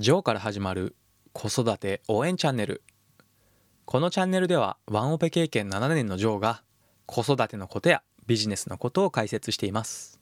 [0.00, 0.96] ジョーから始まる
[1.34, 2.82] 子育て応援チャンネル。
[3.84, 6.62] このチャンネルではワンオペ経験7年のジョーが
[7.04, 10.18] 子育てのことやビジネスのことを解説しています。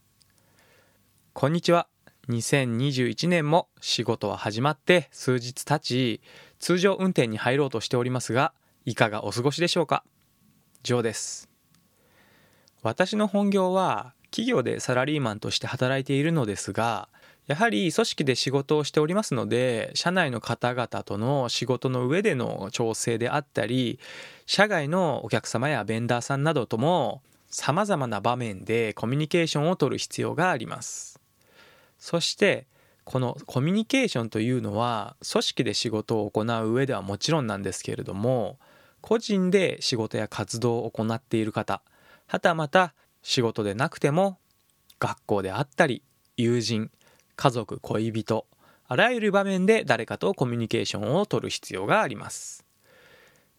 [1.32, 1.86] こんにちは。
[2.28, 6.22] 2021年も仕事は始まって数日経ち
[6.58, 8.54] 通常運転に入ろうとしておりますが
[8.84, 10.02] いかがお過ごしでしょうか？
[10.82, 11.48] ジョーです。
[12.82, 17.08] 私の本業は企業でサラリーマンとして働いているのですが
[17.48, 23.98] やはり組織で仕事をしておりますので社内の方々との仕事の上での調整であったり
[24.44, 31.18] 社外のお客様やベンダーさんなどともさまざまな場面でコミュニケーションをとる必要があります。
[31.98, 32.66] そして
[33.04, 38.58] このコミュニケーションというのは組織で仕事を行う上ではもちろんなんですけれども
[39.00, 41.80] 個人で仕事や活動を行っている方
[42.26, 42.92] はたまた
[43.22, 44.38] 仕事でなくても
[45.00, 46.02] 学校であったり
[46.36, 46.90] 友人
[47.38, 48.46] 家族恋人
[48.88, 52.66] あらゆる場面で誰かとコミュニケーションをとる必要があります。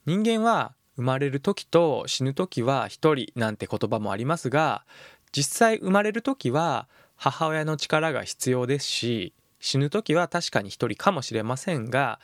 [0.06, 4.84] 人間は生まれる時と死ぬ時は一人なんて言葉もありますが
[5.32, 12.20] 実際生まれる時は母親の力が必要ですし死ぬ時は確かに一人かもしれませんが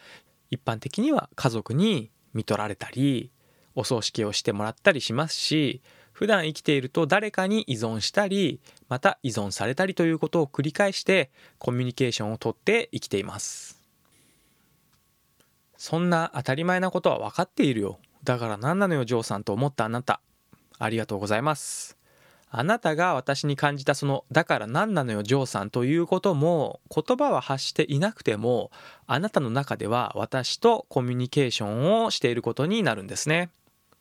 [0.52, 3.31] 一般的には家族に見取られたり
[3.75, 5.81] お葬式をしてもらったりしますし
[6.16, 13.84] 普段生きていると誰かに依存したりまた依存されたりということを繰り返してコミュニケーションをとって生きています。
[15.76, 18.00] そんな当たり前なことは分かっているよ。
[18.24, 20.22] だから何なのよジョーさんと思ったあなた。
[20.80, 21.98] ありがとうございます。
[22.50, 28.72] あなたが私に感じたその「だから何なのよジョーさん」ということも言葉は発していなくても
[29.06, 33.50] あなたの中では私とコミュニケーションをしていることになるんですね。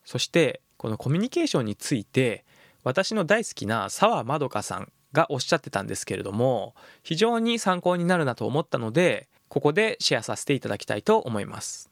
[0.04, 2.44] そしてこのコミュニケーションについて
[2.82, 11.90] 私の大好きな澤まどかさんがおっしゃってたんですけれども非常に参考になるなと思ったのでここでシェアさせていただきたいと思います。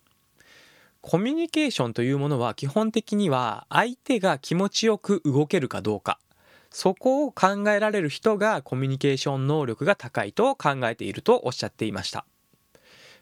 [1.01, 6.19] コミュニケーションというものは基本的には相手が気持ちよく動けるかどうか。
[6.69, 12.27] そこを考えられる人がコミュニケーション能力が高いと考えているとおっしゃっていました。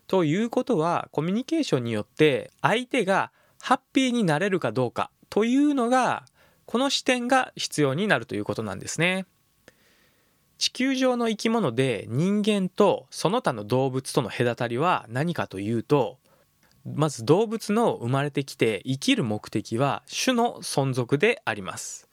[0.08, 3.30] ということはコミュニケーションによって相手が
[3.60, 6.24] ハッピーになれるかどうかというのが
[6.66, 9.26] この視点が必要になるということなんですね。
[10.58, 16.18] 地球上の生き物で人間とその他の動物との隔たりは何かというと
[16.84, 22.10] まず動物の生まれてきて生きる目的は種の存続であります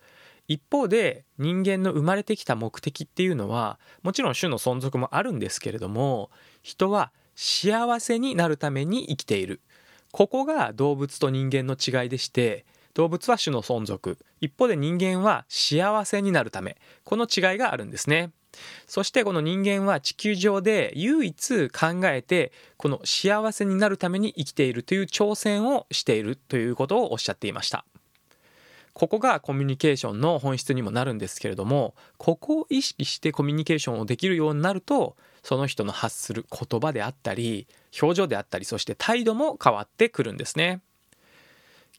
[0.48, 6.30] 一方で人間の生まれてきた目的っていうのはもちろん種の存続もあるんですけれども
[6.62, 9.62] 人は幸せになるために生きている
[10.18, 14.18] ここが動物と人間の違いでして動物は種の存続。
[14.42, 16.78] 一方で人間は幸せになるため。
[17.04, 18.32] この違いがあるんですね。
[18.88, 27.86] そしてこの人間は地球上で唯一考えてこの幸せになるために生きているという挑戦をしているということをおっしゃっていました。
[28.96, 35.16] ここがコミュニケーションの本質にもなるんですけれどもここを意識してコミュニケーションをできるようになると
[35.48, 37.68] その人の発する言葉であったり
[38.02, 40.82] 表情であったりそして態度も変わってくるんですね。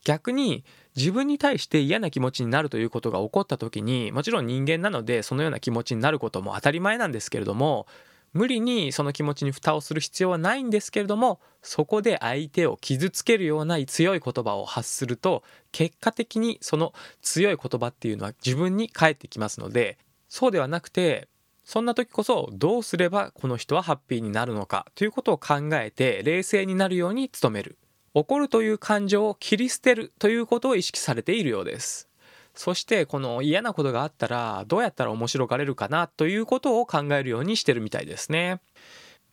[0.05, 0.65] 逆に
[0.95, 7.87] 自分に対して嫌な気持ちになるということが起こった時にもちろん人間なのでそのような気持ちになることも当たり前なんですけれども
[8.35, 15.43] 無理にその気持ちに蓋をする必要はないんですけれどもそこで相手を傷つけるような強い言葉を発すると
[15.73, 16.93] 結果的にその
[17.23, 19.97] 強い言葉っていうのは自分に返ってきますので
[20.29, 21.29] そうではなくて
[21.69, 27.77] そんな時こそどうすればこの人はハッピーになるのかということを考えて冷静になるように努める。
[28.15, 32.09] 怒るという感情を切り捨てるということを意識されているようです。
[32.55, 38.63] そしてこの嫌なことがあったらどうやったら面白がれるかなということを考えるようにしてるみたいですね。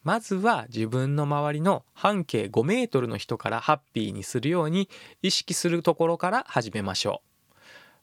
[0.04, 4.90] まずは自分の周りの半径5メートルの人からハッピーにするように
[5.22, 7.35] 意識するところから始めましょう。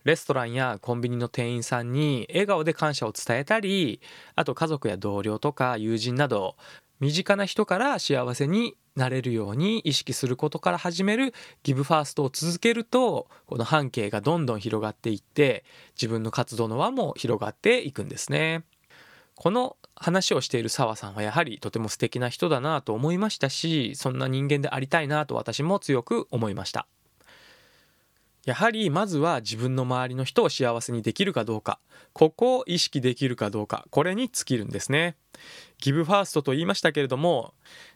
[0.05, 4.01] レストランやコンビニの店員さんに笑顔で感謝を伝えたり
[4.35, 6.57] あと家族や同僚とか友人など
[7.01, 11.33] 身近な人から幸せになれるように意識することから始める
[11.63, 18.65] ギブファーストを続けるとこの半径がどんどん広がっていって自分の活動の輪も広がっていくんですね。
[19.35, 26.87] この話をしている澤さんはやはりとても素敵な人だなと思いましたしそんな人間でありたいなと私も強く思いました。
[28.45, 31.79] やはりまずは自分の周りの人を幸せにできるかどうか。
[32.13, 33.87] ここを意識できるかどうか。
[33.91, 35.17] これに尽きるんですね。
[35.79, 37.55] ギブファーストと言いましたけれども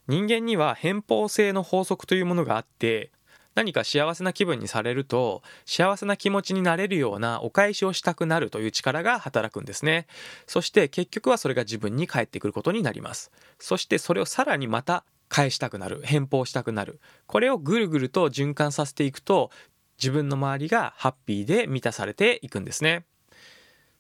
[0.08, 3.12] 人間には偏方性の法則というものがあって
[3.54, 10.06] 何か幸せな気分にされると幸せな気持ちになれるようなお返しをしたくなるという力が働くんですね。
[10.46, 13.30] そして結局はそれが自分に返ってくることになります。
[13.58, 16.02] そしてそれをさらにまた返したくなる。
[16.02, 17.00] 返報したくなる。
[17.26, 19.50] これをぐるぐると循環させていくと
[19.98, 23.04] 自分の周りがハッピーで満たされていくんですね。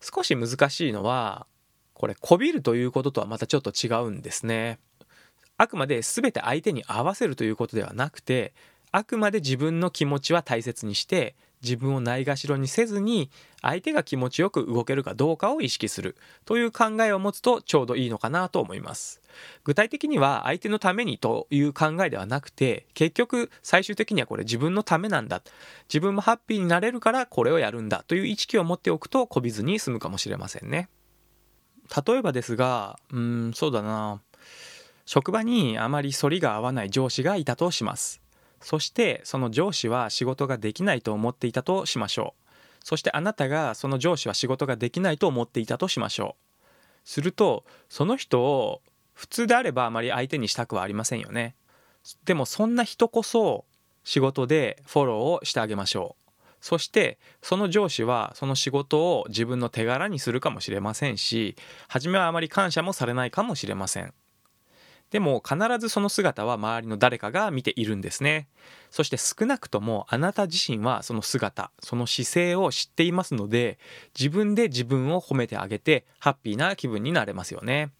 [0.00, 1.46] 少し難しいのは
[1.94, 4.78] これこびるということとはまたちょっと違うんですね。
[5.56, 8.52] あくまで全て相手に合わせるということではなくて
[8.92, 13.30] あくまで自分の気持ちは大切にして自分をないがしろにせずに
[13.62, 16.16] 相手が気持ちよく動けるかどうかを意識する。
[16.44, 19.20] という考えを持つとちょうどいいのかなと思います。
[19.64, 25.42] 具体的には相手のためにという考えではなくて結局最終的にはこれ自分のためなんだ。
[25.88, 28.04] 自分もハッピーになれるからこれをやるんだ。
[28.06, 30.88] という意識を持っておくとこびずに済むかもしれませんね。
[32.06, 34.20] 例えばですがうんそうだな。
[35.06, 38.25] 職場にあまり反りが合わない上司がいたとします。
[38.66, 42.52] そしてその上司は仕事ができないと思っていたとしましょう。
[42.82, 46.68] そしてあなたがその上司は仕事ができないと思っていたとしましょう。
[47.04, 48.82] するとその人を
[49.12, 51.54] 普通であればあまり相手にしたくはありませんよね。
[52.24, 53.66] でもそんな人こそ
[54.02, 56.32] 仕事でフォローをしてあげましょう。
[56.60, 61.54] そしてその上司はその仕事を自分の手柄にするかもしれませんし
[61.86, 64.12] 初めはあまり感謝もされないかもしれません。
[65.10, 68.48] でも必ずその姿は周りの誰かが見ているんですね。
[68.90, 73.78] そして少なくともあなた自身はその姿その姿勢を知っていますので
[74.18, 77.92] 自分で自分を褒めてあげてハッピーな気分になれますよね。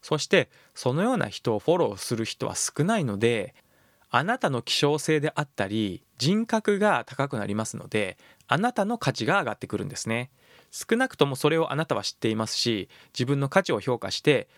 [0.00, 3.54] そしてそのような人をフォローする人は少ないので
[4.10, 8.16] あなたの希少性であったり人格が高くなりますので
[8.46, 10.30] あなたの価値が上がってくるんですね。
[10.70, 14.48] 少なくともそれをあなたは知っていますし自分の価値を評価して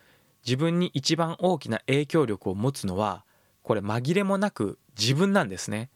[0.44, 3.24] 自分に一番大きな影響力を持つのは
[3.62, 5.90] これ紛れもなく自分なんですね。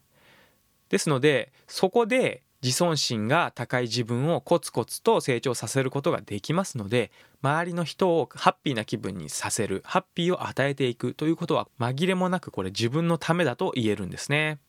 [0.89, 7.11] ですのでそこで自尊心が高い自分をコツコツと成長させることができますので
[7.43, 14.61] 周りの人をハッピーな気分にさせるハッピーを与えていくということは紛れもなくこれ自分のためだと言えるんですね。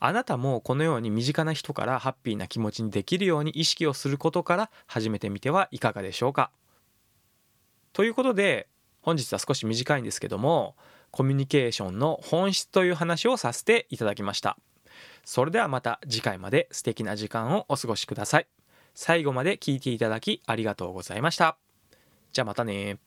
[0.00, 6.50] あなたもこのように身近な人からハッピーな気持ちにできるように意識をすることから始めてみてはいかがでしょうか。
[7.94, 8.68] ということで
[9.04, 10.76] 本日は少し短いんですけども
[11.10, 14.56] コミュニケーションの本質という話をさせていただきました。
[15.24, 18.46] それではまた次回まで素敵な時間をお過ごしください。
[18.94, 21.58] 最後まで聞いていただきありがとうございました。
[22.32, 22.98] じゃあまたね。